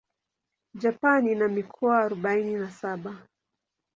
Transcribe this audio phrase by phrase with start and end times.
[0.81, 3.27] Japan ina mikoa arubaini na saba.